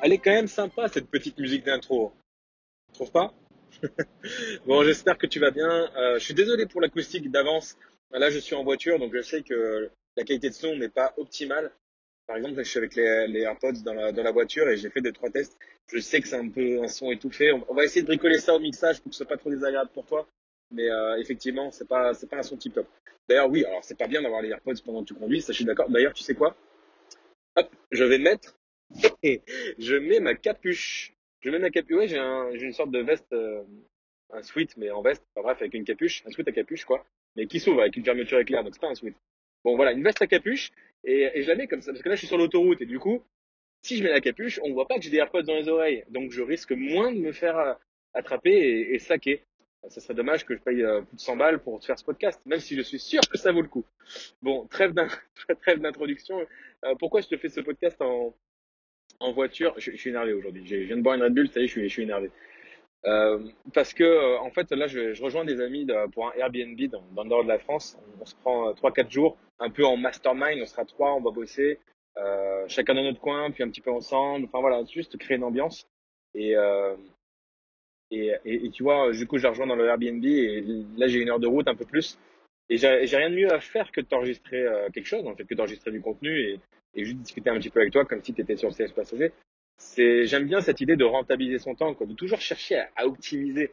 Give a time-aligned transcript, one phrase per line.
[0.00, 2.12] Elle est quand même sympa cette petite musique d'intro.
[2.88, 3.34] Tu trouves pas
[4.66, 5.90] Bon, j'espère que tu vas bien.
[5.96, 7.76] Euh, je suis désolé pour l'acoustique d'avance.
[8.12, 11.12] Là, je suis en voiture, donc je sais que la qualité de son n'est pas
[11.16, 11.72] optimale.
[12.26, 15.00] Par exemple, je suis avec les, AirPods dans la, dans la voiture et j'ai fait
[15.00, 15.58] deux trois tests.
[15.92, 17.52] Je sais que c'est un peu un son étouffé.
[17.52, 19.90] On, va essayer de bricoler ça au mixage pour que ce soit pas trop désagréable
[19.92, 20.28] pour toi.
[20.70, 22.86] Mais euh, effectivement, c'est pas c'est pas un son tip top.
[23.28, 25.58] D'ailleurs, oui, alors c'est pas bien d'avoir les AirPods pendant que tu conduis, ça je
[25.58, 25.88] suis d'accord.
[25.90, 26.54] D'ailleurs, tu sais quoi?
[27.56, 28.57] Hop, je vais mettre
[29.22, 31.14] je mets ma capuche.
[31.40, 31.96] Je mets ma capuche.
[31.96, 33.62] Ouais, j'ai un, j'ai une sorte de veste, euh,
[34.32, 35.24] un sweat, mais en veste.
[35.34, 37.04] Enfin bref, avec une capuche, un sweat à capuche, quoi.
[37.36, 39.14] Mais qui s'ouvre avec une fermeture éclair, donc c'est pas un sweat.
[39.64, 40.70] Bon, voilà, une veste à capuche.
[41.04, 42.98] Et, je la mets comme ça, parce que là, je suis sur l'autoroute, et du
[42.98, 43.22] coup,
[43.82, 46.04] si je mets la capuche, on voit pas que j'ai des AirPods dans les oreilles.
[46.08, 47.74] Donc, je risque moins de me faire euh,
[48.14, 49.42] attraper et, et saquer.
[49.88, 52.40] Ça serait dommage que je paye euh, plus de 100 balles pour faire ce podcast,
[52.46, 53.84] même si je suis sûr que ça vaut le coup.
[54.42, 54.92] Bon, trêve
[55.78, 56.44] d'introduction.
[56.98, 58.34] Pourquoi je te fais ce podcast en,
[59.20, 60.66] en voiture, je, suis énervé aujourd'hui.
[60.66, 62.30] Je viens de boire une Red Bull, ça y est, je suis, je suis énervé.
[63.04, 63.38] Euh,
[63.74, 67.22] parce que euh, en fait là je, rejoins des amis pour un Airbnb dans, dans,
[67.22, 67.98] le nord de la France.
[68.20, 70.60] On, se prend euh, trois quatre jours, un peu en mastermind.
[70.60, 71.78] On sera trois, on va bosser,
[72.66, 74.46] chacun dans notre coin, puis un petit peu ensemble.
[74.46, 75.86] Enfin voilà, juste créer une ambiance.
[76.34, 76.54] Et
[78.10, 80.62] et, et, tu vois, du coup, je rejoins dans le Airbnb et
[80.96, 82.18] là j'ai une heure de route, un peu plus.
[82.70, 85.54] Et j'ai rien de mieux à faire que de t'enregistrer quelque chose, en fait, que
[85.54, 86.60] d'enregistrer du contenu et,
[86.98, 88.92] et juste discuter un petit peu avec toi comme si tu étais sur le CS
[88.92, 89.32] passager.
[89.78, 93.70] C'est, j'aime bien cette idée de rentabiliser son temps, de toujours chercher à, optimiser.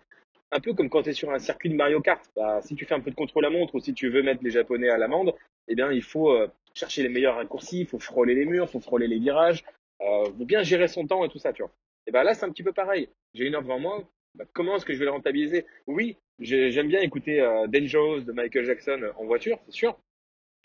[0.52, 2.24] Un peu comme quand tu es sur un circuit de Mario Kart.
[2.36, 4.44] Bah, si tu fais un peu de contrôle à montre ou si tu veux mettre
[4.44, 5.34] les Japonais à l'amende,
[5.68, 8.72] eh bien, il faut euh, chercher les meilleurs raccourcis, il faut frôler les murs, il
[8.72, 9.64] faut frôler les virages,
[10.02, 11.72] euh, faut bien gérer son temps et tout ça, tu vois.
[12.06, 13.10] Et ben là, c'est un petit peu pareil.
[13.34, 14.08] J'ai une heure devant moi.
[14.36, 15.66] Bah, comment est-ce que je vais le rentabiliser?
[15.88, 19.98] Oui, j'aime bien écouter euh, Dangerous de Michael Jackson en voiture, c'est sûr.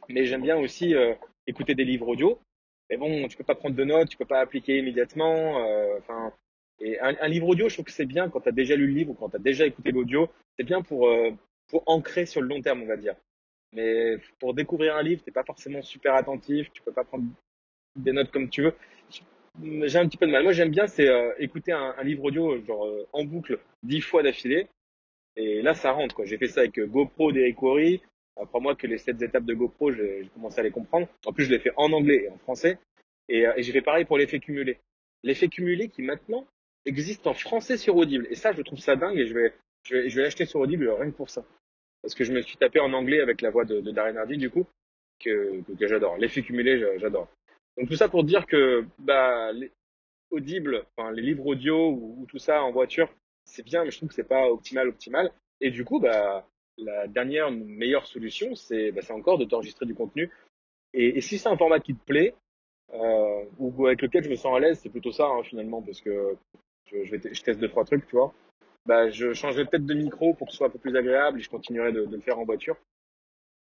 [0.09, 1.15] Mais j'aime bien aussi euh,
[1.47, 2.39] écouter des livres audio.
[2.91, 5.65] Mais bon, tu peux pas prendre de notes, tu peux pas appliquer immédiatement.
[5.65, 6.33] Euh, enfin,
[6.81, 8.95] et un, livre audio, je trouve que c'est bien quand tu as déjà lu le
[8.95, 10.29] livre ou quand tu as déjà écouté l'audio.
[10.59, 11.31] C'est bien pour euh,
[11.69, 13.15] pour ancrer sur le long terme, on va dire.
[13.73, 16.73] Mais pour découvrir un livre, t'es pas forcément super attentif.
[16.73, 17.25] Tu peux pas prendre
[17.97, 18.75] des notes comme tu veux.
[19.63, 20.43] J'ai un petit peu de mal.
[20.43, 24.67] Moi, j'aime bien, c'est euh, écouter un, livre audio genre en boucle dix fois d'affilée.
[25.37, 26.25] Et là, ça rentre.
[26.25, 28.01] J'ai fait ça avec GoPro d'Eric Worry.
[28.41, 31.09] Après moi que les sept étapes de GoPro, j'ai commencé à les comprendre.
[31.27, 32.79] En plus, je l'ai fait en anglais et en français.
[33.29, 34.79] Et, euh, et j'ai fait pareil pour l'effet cumulé.
[35.23, 36.47] L'effet cumulé qui maintenant
[36.87, 38.27] existe en français sur Audible.
[38.31, 39.53] Et ça, je trouve ça dingue et je vais,
[39.85, 41.45] je vais, l'acheter sur Audible rien que pour ça.
[42.03, 44.51] Parce que je me suis tapé en anglais avec la voix de, Darren Hardy, du
[44.51, 44.67] coup,
[45.19, 46.17] que, que, que j'adore.
[46.17, 47.29] L'effet cumulé, j'adore.
[47.77, 49.71] Donc tout ça pour dire que bah, les
[50.31, 53.13] Audible, enfin les livres audio ou, ou tout ça en voiture,
[53.45, 55.33] c'est bien, mais je trouve que c'est pas optimal, optimal.
[55.61, 56.47] Et du coup, bah,
[56.85, 60.31] la dernière meilleure solution, c'est bah, encore de t'enregistrer du contenu.
[60.93, 62.35] Et, si c'est un format qui te plaît,
[62.93, 66.01] euh, ou avec lequel je me sens à l'aise, c'est plutôt ça hein, finalement, parce
[66.01, 66.37] que
[66.87, 68.35] je, teste deux trois trucs, tu vois.
[68.87, 71.43] Bah, je changerai peut-être de micro pour que ce soit un peu plus agréable et
[71.43, 72.77] je continuerai de, le faire en voiture.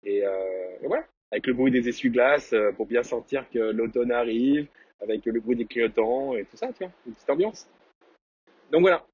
[0.03, 4.11] Et, euh, et voilà, avec le bruit des essuie-glaces euh, pour bien sentir que l'automne
[4.11, 4.67] arrive,
[5.01, 7.67] avec le bruit des clignotants et tout ça, tu vois, une petite ambiance.
[8.71, 9.05] Donc voilà,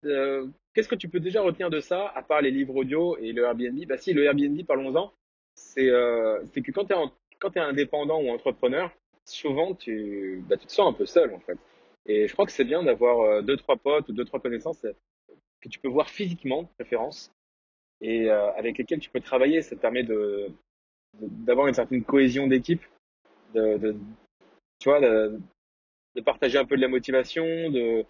[0.74, 3.44] qu'est-ce que tu peux déjà retenir de ça, à part les livres audio et le
[3.44, 3.86] Airbnb?
[3.88, 5.14] Bah si, le Airbnb, parlons-en.
[5.56, 8.92] C'est euh, que quand tu es, es indépendant ou entrepreneur,
[9.26, 11.58] souvent tu, bah, tu te sens un peu seul en fait.
[12.06, 14.84] Et je crois que c'est bien d'avoir euh, deux trois potes ou deux trois connaissances
[14.86, 14.94] euh,
[15.62, 17.32] que tu peux voir physiquement, de préférence,
[18.02, 19.62] et euh, avec lesquels tu peux travailler.
[19.62, 20.50] Ça te permet de
[21.20, 22.82] d'avoir une certaine cohésion d'équipe,
[23.54, 23.96] de, de,
[24.80, 25.38] tu vois, de,
[26.16, 28.06] de partager un peu de la motivation, de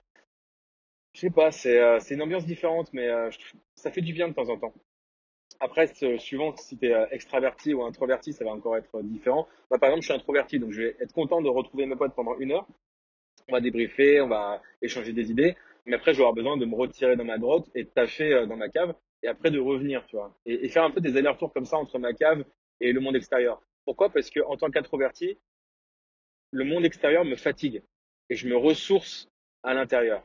[1.14, 3.30] je sais pas, c'est euh, une ambiance différente, mais euh,
[3.76, 4.74] ça fait du bien de temps en temps.
[5.60, 9.48] Après, suivant si tu es euh, extraverti ou introverti, ça va encore être différent.
[9.70, 12.16] Moi, par exemple, je suis introverti, donc je vais être content de retrouver mes potes
[12.16, 12.68] pendant une heure.
[13.48, 15.56] On va débriefer, on va échanger des idées,
[15.86, 18.46] mais après, je vais avoir besoin de me retirer dans ma grotte et de tâcher
[18.48, 21.18] dans ma cave, et après de revenir, tu vois, et, et faire un peu des
[21.18, 22.44] allers-retours comme ça entre ma cave
[22.80, 23.62] et le monde extérieur.
[23.86, 24.10] Pourquoi?
[24.10, 25.38] Parce que en tant qu'introverti,
[26.52, 27.84] le monde extérieur me fatigue
[28.30, 29.30] et je me ressource
[29.64, 30.24] à l'intérieur.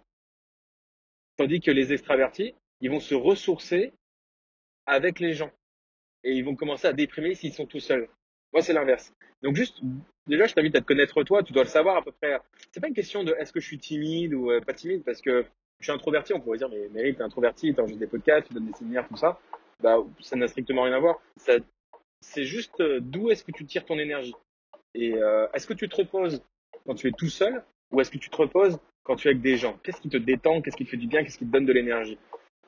[1.36, 3.92] Tandis que les extravertis, ils vont se ressourcer
[4.86, 5.50] avec les gens.
[6.24, 8.08] Et ils vont commencer à déprimer s'ils sont tout seuls.
[8.52, 9.12] Moi, c'est l'inverse.
[9.42, 9.80] Donc juste,
[10.26, 11.42] déjà, je t'invite à te connaître toi.
[11.42, 12.38] Tu dois le savoir à peu près.
[12.72, 15.20] C'est pas une question de est-ce que je suis timide ou euh, pas timide, parce
[15.20, 15.44] que
[15.78, 16.32] je suis introverti.
[16.32, 19.16] On pourrait dire, mais Mary, t'es introverti, t'enregistres des podcasts, tu donnes des séminaires, tout
[19.16, 19.38] ça.
[19.82, 21.20] Bah, ça n'a strictement rien à voir.
[21.36, 24.34] C'est juste euh, d'où est-ce que tu tires ton énergie?
[24.94, 26.42] Et euh, est-ce que tu te reposes
[26.86, 27.62] quand tu es tout seul
[27.92, 30.16] ou est-ce que tu te reposes quand tu es avec des gens Qu'est-ce qui te
[30.16, 32.18] détend Qu'est-ce qui te fait du bien Qu'est-ce qui te donne de l'énergie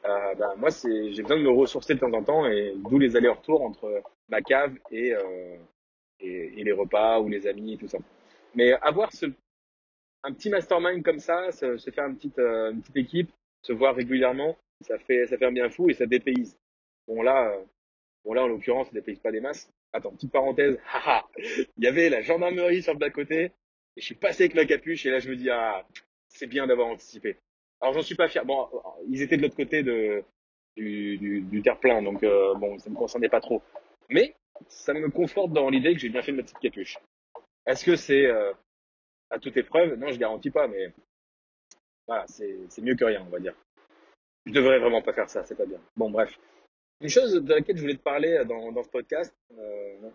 [0.04, 2.98] euh, ben, Moi, c'est, j'ai besoin de me ressourcer de temps en temps et d'où
[2.98, 5.56] les allers-retours entre ma cave et, euh,
[6.20, 7.98] et, les repas ou les amis et tout ça.
[8.54, 9.26] Mais avoir ce,
[10.24, 13.30] un petit mastermind comme ça, se, faire une petite, euh, une petite équipe,
[13.62, 16.56] se voir régulièrement, ça fait, ça fait un bien fou et ça dépayse.
[17.06, 17.64] Bon là, euh,
[18.24, 19.70] bon là en l'occurrence, ça dépayse pas des masses.
[19.92, 20.78] Attends, petite parenthèse,
[21.38, 25.06] il y avait la gendarmerie sur le bas-côté, et je suis passé avec ma capuche,
[25.06, 25.86] et là je me dis, ah,
[26.28, 27.38] c'est bien d'avoir anticipé.
[27.80, 28.44] Alors j'en suis pas fier.
[28.44, 28.68] Bon,
[29.08, 29.82] ils étaient de l'autre côté
[30.76, 33.62] du, terre-plein, donc euh, bon, ça me concernait pas trop.
[34.10, 34.34] Mais
[34.68, 36.98] ça me conforte dans l'idée que j'ai bien fait de ma petite capuche.
[37.66, 38.52] Est-ce que c'est euh,
[39.30, 39.94] à toute épreuve?
[39.94, 40.92] Non, je garantis pas, mais
[42.06, 43.54] voilà, c'est mieux que rien, on va dire.
[44.46, 45.80] Je devrais vraiment pas faire ça, c'est pas bien.
[45.96, 46.38] Bon, bref.
[47.00, 50.10] Une chose de laquelle je voulais te parler dans, dans ce podcast, euh,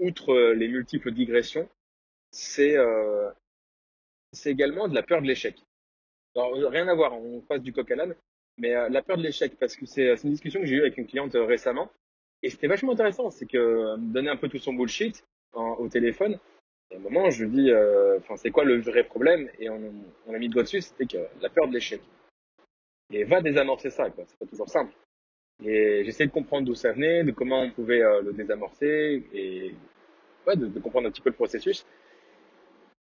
[0.00, 1.68] outre les multiples digressions,
[2.30, 3.30] c'est euh,
[4.44, 5.56] également de la peur de l'échec.
[6.36, 8.14] Alors, rien à voir, on passe du coq à l'âne,
[8.58, 10.98] mais euh, la peur de l'échec, parce que c'est une discussion que j'ai eue avec
[10.98, 11.90] une cliente euh, récemment,
[12.42, 16.38] et c'était vachement intéressant, c'est que euh, donner un peu tout son bullshit au téléphone,
[16.90, 17.72] et à un moment, je lui dis,
[18.18, 19.92] enfin, c'est quoi le vrai problème Et on,
[20.32, 22.00] a mis le doigt dessus, c'était que la peur de l'échec.
[23.10, 24.24] Et va désamorcer ça, quoi.
[24.26, 24.92] C'est pas toujours simple.
[25.64, 29.74] Et j'essaie de comprendre d'où ça venait, de comment on pouvait le désamorcer, et
[30.46, 31.84] ouais, de, comprendre un petit peu le processus.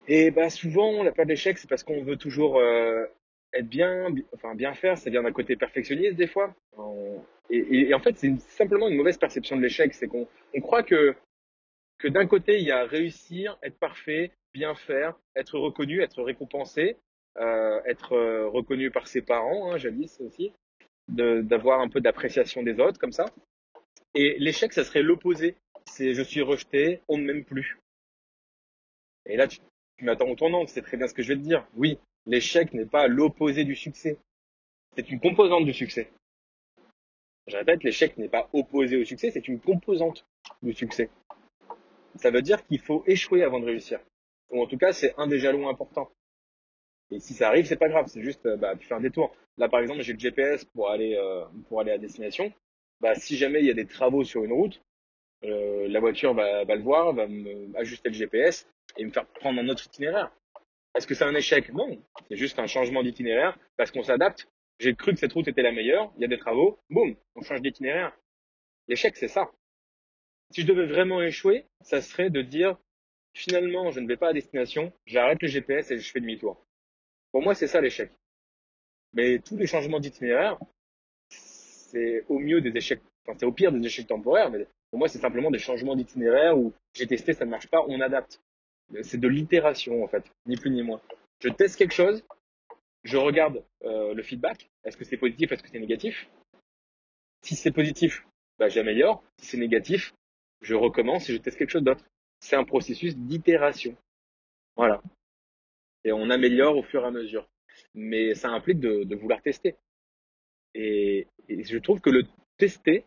[0.08, 3.04] Et bah souvent, la peur de l'échec, c'est parce qu'on veut toujours euh,
[3.52, 6.54] être bien, enfin bien faire, c'est bien d'un côté perfectionniste des fois.
[7.50, 10.82] Et, et, en fait, c'est simplement une mauvaise perception de l'échec, c'est qu'on on croit
[10.82, 11.14] que
[11.98, 16.96] que d'un côté il y a réussir, être parfait, bien faire, être reconnu, être récompensé,
[17.36, 20.52] euh, être euh, reconnu par ses parents, hein, jadis aussi,
[21.08, 23.26] d'avoir un peu d'appréciation des autres comme ça.
[24.14, 25.56] Et l'échec, ça serait l'opposé.
[25.86, 27.78] C'est je suis rejeté, on ne m'aime plus.
[29.26, 29.58] Et là, tu,
[29.98, 31.66] tu m'attends au tournant, c'est très bien ce que je vais te dire.
[31.74, 34.18] Oui, l'échec n'est pas l'opposé du succès.
[34.96, 36.10] C'est une composante du succès.
[37.48, 40.26] Je répète, l'échec n'est pas opposé au succès, c'est une composante
[40.62, 41.10] du succès.
[42.16, 44.00] Ça veut dire qu'il faut échouer avant de réussir.
[44.50, 46.10] Ou en tout cas, c'est un des jalons importants.
[47.10, 49.34] Et si ça arrive, c'est pas grave, c'est juste, bah, tu fais un détour.
[49.56, 52.52] Là, par exemple, j'ai le GPS pour aller, euh, pour aller à destination.
[53.00, 54.82] Bah, si jamais il y a des travaux sur une route,
[55.44, 59.26] euh, la voiture va, va le voir, va me, ajuster le GPS et me faire
[59.26, 60.32] prendre un autre itinéraire.
[60.94, 61.72] Est-ce que c'est un échec?
[61.72, 64.48] Non, c'est juste un changement d'itinéraire parce qu'on s'adapte.
[64.80, 67.42] J'ai cru que cette route était la meilleure, il y a des travaux, boum, on
[67.42, 68.16] change d'itinéraire.
[68.86, 69.50] L'échec, c'est ça.
[70.50, 72.76] Si je devais vraiment échouer, ça serait de dire
[73.34, 76.64] finalement, je ne vais pas à destination, j'arrête le GPS et je fais demi-tour.
[77.32, 78.10] Pour moi, c'est ça l'échec.
[79.12, 80.58] Mais tous les changements d'itinéraire,
[81.28, 85.08] c'est au mieux des échecs, enfin, c'est au pire des échecs temporaires, mais pour moi,
[85.08, 88.40] c'est simplement des changements d'itinéraire où j'ai testé, ça ne marche pas, on adapte.
[89.02, 91.00] C'est de l'itération, en fait, ni plus ni moins.
[91.40, 92.24] Je teste quelque chose,
[93.04, 94.70] je regarde euh, le feedback.
[94.84, 96.28] Est-ce que c'est positif, est-ce que c'est négatif?
[97.42, 98.26] Si c'est positif,
[98.58, 99.22] bah, j'améliore.
[99.38, 100.14] Si c'est négatif,
[100.60, 102.04] je recommence et je teste quelque chose d'autre.
[102.40, 103.96] C'est un processus d'itération.
[104.76, 105.02] Voilà.
[106.04, 107.48] Et on améliore au fur et à mesure.
[107.94, 109.76] Mais ça implique de, vouloir tester.
[110.74, 112.24] Et, je trouve que le
[112.56, 113.04] tester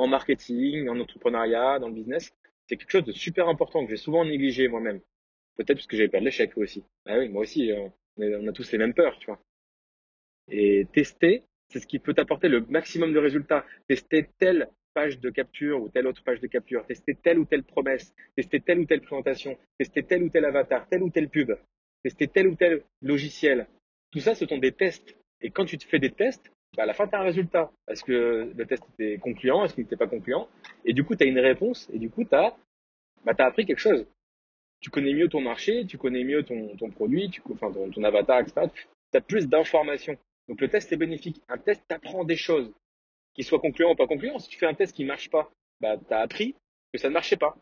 [0.00, 2.32] en marketing, en entrepreneuriat, dans le business,
[2.66, 5.00] c'est quelque chose de super important que j'ai souvent négligé moi-même.
[5.56, 6.84] Peut-être parce que j'avais peur de l'échec aussi.
[7.06, 7.70] Ah oui, moi aussi,
[8.16, 9.40] on a tous les mêmes peurs, tu vois.
[10.48, 13.64] Et tester, c'est ce qui peut t'apporter le maximum de résultats.
[13.88, 17.62] Tester telle page de capture ou telle autre page de capture, tester telle ou telle
[17.62, 21.52] promesse, tester telle ou telle présentation, tester tel ou tel avatar, telle ou telle pub,
[22.02, 23.68] tester tel ou tel logiciel.
[24.10, 25.14] Tout ça, ce sont des tests.
[25.42, 27.70] Et quand tu te fais des tests, bah, à la fin, tu as un résultat.
[27.88, 30.48] Est-ce que le test était concluant Est-ce qu'il n'était pas concluant?
[30.84, 32.56] Et du coup, tu as une réponse et du coup, tu as,
[33.24, 34.06] bah, as appris quelque chose.
[34.80, 38.40] Tu connais mieux ton marché, tu connais mieux ton, ton produit, tu, enfin, ton, avatar,
[38.40, 38.68] etc.
[38.74, 40.16] Tu as plus d'informations.
[40.48, 41.42] Donc le test est bénéfique.
[41.48, 42.72] Un test t'apprend des choses,
[43.34, 44.38] qu'il soit concluant ou pas concluant.
[44.38, 45.50] Si tu fais un test qui marche pas,
[45.80, 46.54] bah, tu as appris
[46.92, 47.56] que ça ne marchait pas.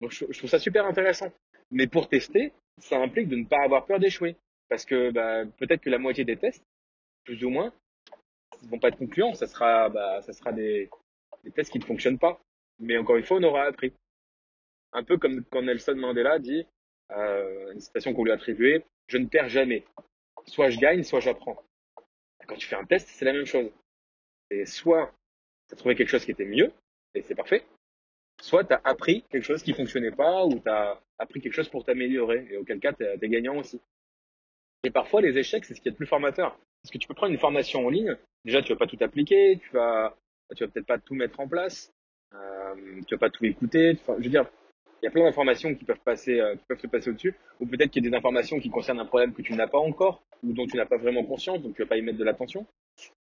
[0.00, 1.32] Donc je, trouve ça super intéressant.
[1.70, 4.36] Mais pour tester, ça implique de ne pas avoir peur d'échouer.
[4.68, 6.64] Parce que bah, peut-être que la moitié des tests,
[7.24, 7.72] plus ou moins,
[8.62, 9.34] ils vont pas être concluants.
[9.34, 10.90] Ça sera, bah, ça sera des,
[11.54, 12.40] tests qui ne fonctionnent pas.
[12.78, 13.92] Mais encore une fois, on aura appris.
[14.92, 16.66] Un peu comme quand Nelson Mandela dit,
[17.12, 19.84] euh, une citation qu'on lui a attribuée, je ne perds jamais.
[20.46, 21.62] Soit je gagne, soit j'apprends.
[22.46, 23.70] Quand tu fais un test, c'est la même chose.
[24.50, 25.12] Et soit
[25.68, 26.72] tu as trouvé quelque chose qui était mieux,
[27.14, 27.64] et c'est parfait,
[28.40, 31.68] soit tu as appris quelque chose qui fonctionnait pas, ou tu as appris quelque chose
[31.68, 33.80] pour t'améliorer, et auquel cas tu es, gagnant aussi.
[34.82, 36.58] Et parfois, les échecs, c'est ce qui est le plus formateur.
[36.82, 39.58] Parce que tu peux prendre une formation en ligne, déjà tu vas pas tout appliquer,
[39.62, 40.16] tu vas,
[40.56, 41.92] tu vas peut-être pas tout mettre en place,
[42.34, 43.98] euh, tu vas pas tout écouter.
[44.06, 44.46] Je veux dire,
[45.02, 46.56] il y a plein d'informations qui peuvent passer, euh,
[46.90, 49.54] passer au-dessus, ou peut-être qu'il y a des informations qui concernent un problème que tu
[49.54, 52.02] n'as pas encore, ou dont tu n'as pas vraiment conscience, donc tu vas pas y
[52.02, 52.66] mettre de l'attention.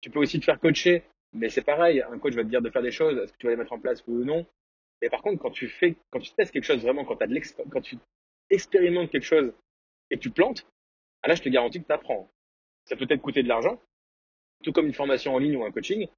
[0.00, 2.70] Tu peux aussi te faire coacher, mais c'est pareil, un coach va te dire de
[2.70, 4.46] faire des choses, est-ce que tu vas les mettre en place ou non.
[5.02, 7.40] Et par contre, quand tu fais, quand tu testes quelque chose vraiment, quand, as de
[7.70, 7.96] quand tu
[8.50, 9.52] expérimentes quelque chose
[10.10, 10.66] et tu plantes,
[11.22, 12.28] ah là, je te garantis que tu apprends.
[12.88, 13.80] Ça peut être coûter de l'argent,
[14.64, 16.08] tout comme une formation en ligne ou un coaching,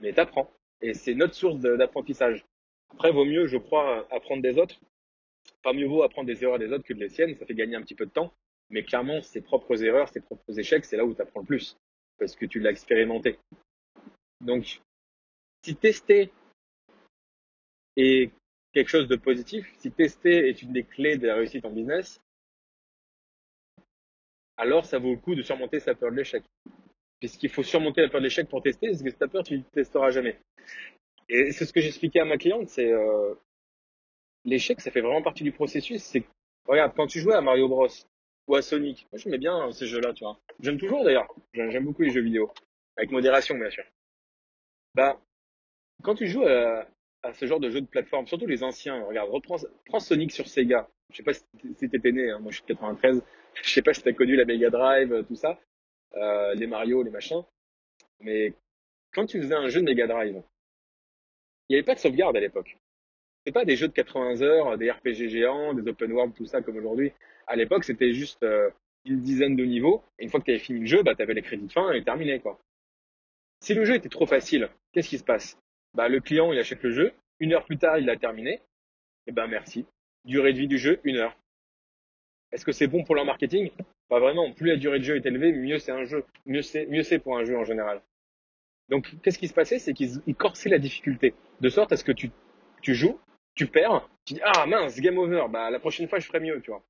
[0.00, 0.50] mais tu apprends.
[0.82, 2.44] Et c'est notre source d'apprentissage.
[2.90, 4.78] Après, vaut mieux, je crois, apprendre des autres.
[5.62, 7.76] Pas mieux vaut apprendre des erreurs des autres que de les siennes, ça fait gagner
[7.76, 8.34] un petit peu de temps.
[8.68, 11.78] Mais clairement, ses propres erreurs, ses propres échecs, c'est là où tu apprends le plus,
[12.18, 13.38] parce que tu l'as expérimenté.
[14.42, 14.80] Donc,
[15.62, 16.30] si tester
[17.96, 18.30] est
[18.74, 22.20] quelque chose de positif, si tester est une des clés de la réussite en business,
[24.56, 26.42] alors ça vaut le coup de surmonter sa peur de l'échec.
[27.20, 29.62] Puisqu'il faut surmonter la peur de l'échec pour tester, parce que as peur, tu ne
[29.62, 30.38] testeras jamais.
[31.28, 33.34] Et c'est ce que j'expliquais à ma cliente, c'est euh,
[34.44, 36.02] l'échec, ça fait vraiment partie du processus.
[36.02, 36.24] C'est
[36.66, 37.88] regarde, quand tu jouais à Mario Bros
[38.48, 40.38] ou à Sonic, moi j'aimais bien ces jeux-là, tu vois.
[40.60, 41.32] J'aime toujours d'ailleurs.
[41.54, 42.52] J'aime beaucoup les jeux vidéo,
[42.96, 43.84] avec modération bien sûr.
[44.94, 45.20] Bah,
[46.02, 46.86] quand tu joues à,
[47.34, 49.56] ce genre de jeu de plateforme, surtout les anciens, regarde, reprends,
[49.86, 50.88] prends Sonic sur Sega.
[51.12, 51.44] Je sais pas si
[51.88, 53.22] t'étais né, hein, moi je suis de 93.
[53.54, 55.58] Je sais pas si t'as connu la Mega Drive, tout ça,
[56.14, 57.42] euh, les Mario, les machins.
[58.20, 58.54] Mais
[59.12, 60.42] quand tu faisais un jeu de Mega Drive,
[61.68, 62.78] il n'y avait pas de sauvegarde à l'époque.
[63.44, 66.62] C'est pas des jeux de 80 heures, des RPG géants, des open world, tout ça
[66.62, 67.12] comme aujourd'hui.
[67.46, 68.70] À l'époque, c'était juste euh,
[69.04, 70.02] une dizaine de niveaux.
[70.18, 71.72] Et une fois que tu avais fini le jeu, bah, tu avais les crédits de
[71.72, 72.40] fin et terminé.
[72.40, 72.58] Quoi.
[73.60, 75.58] Si le jeu était trop facile, qu'est-ce qui se passe?
[75.94, 77.12] Bah, Le client, il achète le jeu.
[77.40, 78.54] Une heure plus tard, il l'a terminé.
[78.54, 78.60] Et
[79.28, 79.86] eh ben merci.
[80.24, 81.36] Durée de vie du jeu, une heure.
[82.52, 83.70] Est-ce que c'est bon pour leur marketing?
[84.08, 84.52] Pas vraiment.
[84.52, 86.24] Plus la durée de jeu est élevée, mieux c'est un jeu.
[86.46, 88.02] Mieux c'est, pour un jeu en général.
[88.88, 89.78] Donc, qu'est-ce qui se passait?
[89.78, 91.34] C'est qu'ils corsaient la difficulté.
[91.60, 92.30] De sorte à ce que tu,
[92.82, 93.18] tu joues,
[93.54, 96.60] tu perds, tu dis Ah mince, game over, bah la prochaine fois je ferai mieux,
[96.60, 96.84] tu vois.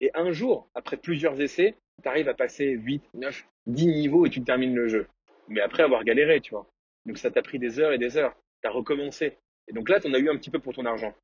[0.00, 4.30] Et un jour, après plusieurs essais, tu arrives à passer 8, 9, 10 niveaux et
[4.30, 5.06] tu termines le jeu.
[5.48, 6.66] Mais après avoir galéré, tu vois.
[7.06, 8.34] Donc ça t'a pris des heures et des heures.
[8.62, 9.38] Tu as recommencé.
[9.68, 11.14] Et donc là, tu en as eu un petit peu pour ton argent.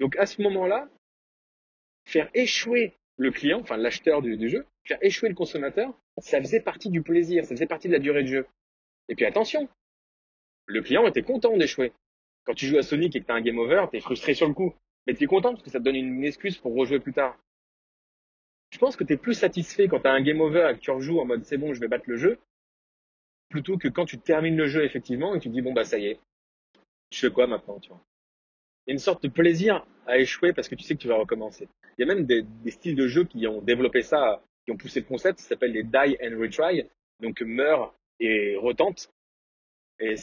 [0.00, 0.88] Donc à ce moment-là,
[2.04, 6.90] faire échouer le client, enfin l'acheteur du, jeu, faire échouer le consommateur, ça faisait partie
[6.90, 8.46] du plaisir, ça faisait partie de la durée de jeu.
[9.08, 9.68] Et puis attention,
[10.66, 11.92] le client était content d'échouer.
[12.44, 14.34] Quand tu joues à Sonic et que tu as un game over, tu es frustré
[14.34, 14.74] sur le coup.
[15.06, 17.38] Mais tu es content parce que ça te donne une excuse pour rejouer plus tard.
[18.70, 20.80] Je pense que tu es plus satisfait quand tu as un game over et que
[20.80, 22.38] tu rejoues en mode c'est bon, je vais battre le jeu,
[23.48, 26.06] plutôt que quand tu termines le jeu effectivement et tu dis bon bah ça y
[26.06, 26.20] est,
[27.10, 28.02] je fais quoi maintenant, tu vois?
[28.86, 31.08] Il y a une sorte de plaisir à échouer parce que tu sais que tu
[31.08, 31.68] vas recommencer.
[31.98, 35.00] Il y a même des, styles de jeux qui ont développé ça, qui ont poussé
[35.00, 36.84] le concept, ça s'appelle les die and retry,
[37.20, 39.10] donc meurs et retente.
[39.98, 40.14] Et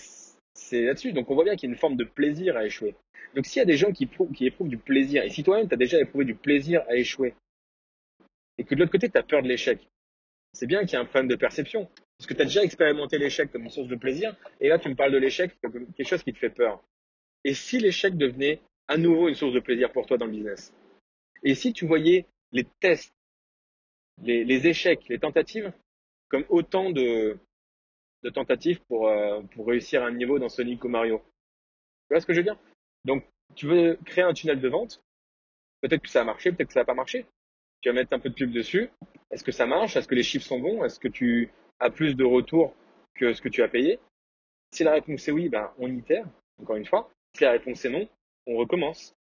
[0.53, 1.11] c'est là-dessus.
[1.11, 2.95] Donc on voit bien qu'il y a une forme de plaisir à échouer.
[3.35, 4.09] Donc s'il y a des gens qui,
[4.45, 7.33] éprouvent du plaisir, et si toi-même tu as déjà éprouvé du plaisir à échouer,
[8.57, 9.79] et que de l'autre côté tu as peur de l'échec,
[10.53, 11.89] c'est bien qu'il y ait un problème de perception.
[12.17, 14.87] Parce que tu as déjà expérimenté l'échec comme une source de plaisir, et là tu
[14.87, 16.81] me parles de l'échec comme quelque chose qui te fait peur.
[17.43, 20.73] Et si l'échec devenait à nouveau une source de plaisir pour toi dans le business?
[21.43, 23.13] Et si tu voyais les tests,
[24.21, 25.73] les, échecs, les tentatives
[26.29, 27.37] comme autant de,
[28.33, 31.21] tentatives pour, euh, réussir un niveau dans Sonic ou Mario?
[32.07, 32.59] Tu vois ce que je veux dire?
[33.05, 35.01] Donc, tu veux créer un tunnel de vente?
[35.81, 37.25] Peut-être que ça a marché, peut-être que ça n'a pas marché.
[37.81, 38.89] Tu vas mettre un peu de pub dessus.
[39.29, 39.97] Est-ce que ça marche?
[39.97, 40.85] Est-ce que les chiffres sont bons?
[40.85, 42.73] Est-ce que tu as plus de retours
[43.15, 43.99] que ce que tu as payé?
[44.71, 46.25] Si la réponse est oui, ben, on itère,
[46.61, 47.11] encore une fois.
[47.35, 48.07] Si la réponse est non,
[48.47, 49.15] on recommence.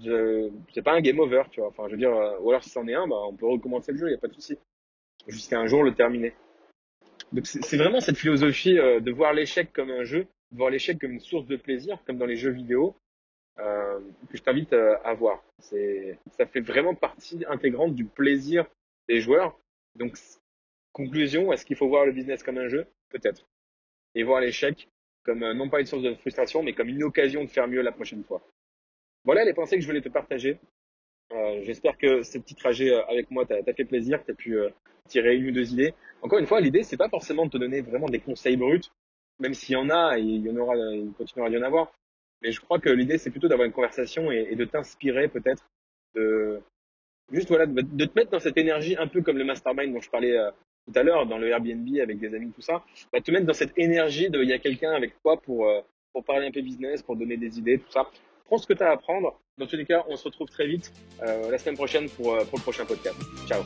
[0.00, 0.50] Je...
[0.72, 1.68] C'est pas un game over, tu vois.
[1.70, 3.92] Enfin, je veux dire, euh, ou alors si c'en est un, ben, on peut recommencer
[3.92, 4.56] le jeu, il n'y a pas de souci.
[5.26, 6.34] Jusqu'à un jour le terminer.
[7.32, 10.98] Donc c'est vraiment cette philosophie euh, de voir l'échec comme un jeu, de voir l'échec
[10.98, 12.96] comme une source de plaisir, comme dans les jeux vidéo,
[13.58, 14.00] euh,
[14.30, 15.42] que je t'invite à voir.
[15.60, 18.66] Ça fait vraiment partie intégrante du plaisir
[19.08, 19.56] des joueurs.
[19.94, 20.16] Donc
[20.92, 22.86] conclusion, est-ce qu'il faut voir le business comme un jeu?
[23.10, 23.46] Peut-être.
[24.14, 24.88] Et voir l'échec
[25.24, 27.92] comme non pas une source de frustration, mais comme une occasion de faire mieux la
[27.92, 28.42] prochaine fois.
[29.24, 30.58] Voilà les pensées que je voulais te partager.
[31.32, 34.56] Euh, J'espère que ce petit trajet avec moi t'a fait plaisir, que tu as pu
[35.08, 35.94] tirer une ou deux idées.
[36.22, 38.80] Encore une fois, l'idée, c'est pas forcément de te donner vraiment des conseils bruts,
[39.38, 41.92] même s'il y en a, et il y en aura, il continuera d'y en avoir.
[42.42, 45.64] Mais je crois que l'idée, c'est plutôt d'avoir une conversation et, de t'inspirer peut-être
[46.14, 46.60] de,
[47.30, 50.10] juste voilà, de, te mettre dans cette énergie un peu comme le mastermind dont je
[50.10, 50.50] parlais euh,
[50.86, 52.82] tout à l'heure, dans le Airbnb avec des amis, tout ça.
[53.12, 55.80] Bah, te mettre dans cette énergie de, il y a quelqu'un avec toi pour, euh,
[56.12, 58.08] pour parler un peu business, pour donner des idées, tout ça.
[58.46, 59.38] Prends ce que tu as à apprendre.
[59.58, 62.58] Dans tous les cas, on se retrouve très vite euh, la semaine prochaine pour, pour
[62.58, 63.16] le prochain podcast.
[63.46, 63.62] Ciao.